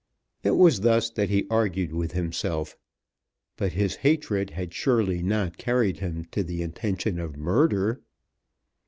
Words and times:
It 0.41 0.55
was 0.57 0.81
thus 0.81 1.11
that 1.11 1.29
he 1.29 1.45
argued 1.51 1.93
with 1.93 2.13
himself. 2.13 2.75
But 3.55 3.73
his 3.73 3.97
hatred 3.97 4.49
had 4.49 4.73
surely 4.73 5.21
not 5.21 5.59
carried 5.59 5.99
him 5.99 6.25
to 6.31 6.41
the 6.43 6.63
intention 6.63 7.19
of 7.19 7.37
murder! 7.37 8.01